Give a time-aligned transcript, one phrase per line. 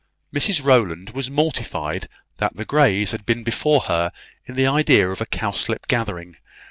[0.33, 5.07] Mrs Rowland was mortified that the Greys had been beforehand with her in the idea
[5.07, 6.37] of a cowslip gathering.